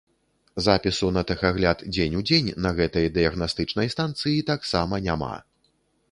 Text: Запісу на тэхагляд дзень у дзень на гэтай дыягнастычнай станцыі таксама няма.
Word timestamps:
Запісу 0.67 1.09
на 1.17 1.21
тэхагляд 1.31 1.83
дзень 1.93 2.15
у 2.19 2.23
дзень 2.29 2.49
на 2.67 2.71
гэтай 2.79 3.05
дыягнастычнай 3.17 3.91
станцыі 3.95 4.41
таксама 4.51 5.01
няма. 5.09 5.29